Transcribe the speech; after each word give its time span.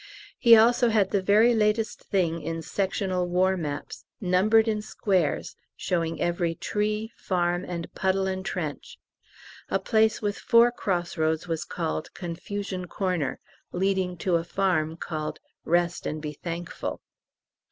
He 0.39 0.55
also 0.57 0.89
had 0.89 1.11
the 1.11 1.21
very 1.21 1.53
latest 1.53 2.05
thing 2.05 2.41
in 2.41 2.63
sectional 2.63 3.27
war 3.27 3.55
maps, 3.55 4.03
numbered 4.19 4.67
in 4.67 4.81
squares, 4.81 5.55
showing 5.77 6.19
every 6.19 6.55
tree, 6.55 7.11
farm, 7.15 7.63
and 7.63 7.93
puddle 7.93 8.25
and 8.25 8.43
trench: 8.43 8.97
a 9.69 9.77
place 9.77 10.19
with 10.19 10.39
four 10.39 10.71
cross 10.71 11.19
roads 11.19 11.47
was 11.47 11.63
called 11.63 12.11
"Confusion 12.15 12.87
Corner," 12.87 13.39
leading 13.73 14.17
to 14.17 14.37
a 14.37 14.43
farm 14.43 14.97
called 14.97 15.39
"Rest 15.65 16.07
and 16.07 16.19
be 16.19 16.33
Thankful." 16.33 16.99